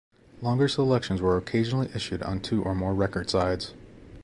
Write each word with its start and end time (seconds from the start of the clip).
Longer 0.41 0.67
selections 0.67 1.21
were 1.21 1.37
occasionally 1.37 1.91
issued 1.93 2.23
on 2.23 2.39
two 2.39 2.63
or 2.63 2.73
more 2.73 2.95
record 2.95 3.29
sides. 3.29 3.75